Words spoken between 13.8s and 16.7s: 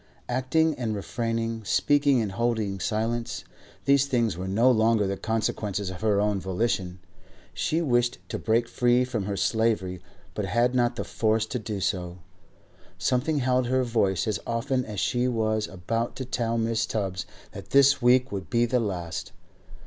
voice as often as she was about to tell